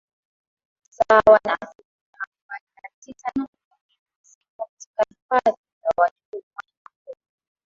sawa 0.89 1.39
na 1.43 1.53
asilimia 1.61 2.17
arobaini 2.23 2.71
na 2.83 2.89
tisa 2.99 3.31
nukta 3.35 3.75
mbili 3.83 4.01
ziko 4.21 4.67
katika 4.77 5.03
Hifadhi 5.09 5.57
za 5.81 5.89
wanyamapori 5.97 7.17